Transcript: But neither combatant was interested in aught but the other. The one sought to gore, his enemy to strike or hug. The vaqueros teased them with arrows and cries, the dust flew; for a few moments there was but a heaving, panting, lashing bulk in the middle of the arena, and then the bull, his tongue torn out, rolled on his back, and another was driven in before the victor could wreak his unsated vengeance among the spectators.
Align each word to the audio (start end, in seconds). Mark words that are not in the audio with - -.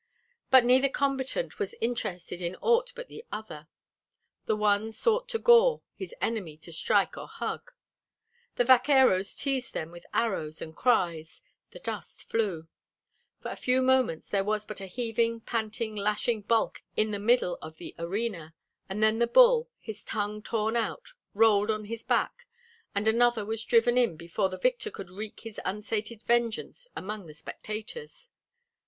But 0.49 0.65
neither 0.65 0.89
combatant 0.89 1.59
was 1.59 1.75
interested 1.79 2.41
in 2.41 2.55
aught 2.55 2.91
but 2.95 3.07
the 3.07 3.23
other. 3.31 3.67
The 4.47 4.55
one 4.55 4.91
sought 4.91 5.29
to 5.29 5.37
gore, 5.37 5.83
his 5.95 6.11
enemy 6.19 6.57
to 6.65 6.71
strike 6.71 7.19
or 7.19 7.27
hug. 7.27 7.69
The 8.55 8.63
vaqueros 8.63 9.35
teased 9.35 9.75
them 9.75 9.91
with 9.91 10.07
arrows 10.11 10.59
and 10.59 10.75
cries, 10.75 11.43
the 11.69 11.77
dust 11.77 12.23
flew; 12.27 12.67
for 13.43 13.51
a 13.51 13.55
few 13.55 13.83
moments 13.83 14.25
there 14.25 14.43
was 14.43 14.65
but 14.65 14.81
a 14.81 14.87
heaving, 14.87 15.41
panting, 15.41 15.95
lashing 15.95 16.41
bulk 16.41 16.81
in 16.97 17.11
the 17.11 17.19
middle 17.19 17.59
of 17.61 17.77
the 17.77 17.93
arena, 17.99 18.55
and 18.89 19.03
then 19.03 19.19
the 19.19 19.27
bull, 19.27 19.69
his 19.77 20.01
tongue 20.01 20.41
torn 20.41 20.75
out, 20.75 21.13
rolled 21.35 21.69
on 21.69 21.85
his 21.85 22.01
back, 22.01 22.47
and 22.95 23.07
another 23.07 23.45
was 23.45 23.63
driven 23.63 23.99
in 23.99 24.17
before 24.17 24.49
the 24.49 24.57
victor 24.57 24.89
could 24.89 25.11
wreak 25.11 25.41
his 25.41 25.59
unsated 25.63 26.23
vengeance 26.23 26.87
among 26.95 27.27
the 27.27 27.35
spectators. 27.35 28.29